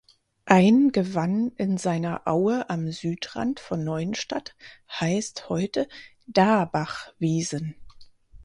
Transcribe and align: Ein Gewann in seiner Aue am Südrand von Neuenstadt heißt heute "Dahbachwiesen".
Ein 0.47 0.91
Gewann 0.91 1.51
in 1.57 1.77
seiner 1.77 2.27
Aue 2.27 2.67
am 2.71 2.91
Südrand 2.91 3.59
von 3.59 3.83
Neuenstadt 3.83 4.55
heißt 4.99 5.47
heute 5.47 5.87
"Dahbachwiesen". 6.25 7.75